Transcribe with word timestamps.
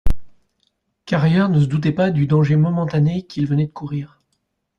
Carrier 1.05 1.45
ne 1.47 1.59
se 1.61 1.67
doutait 1.67 1.91
pas 1.91 2.09
du 2.09 2.25
danger 2.25 2.55
momentané 2.55 3.21
qu'il 3.27 3.45
venait 3.45 3.67
de 3.67 3.71
courir. 3.71 4.19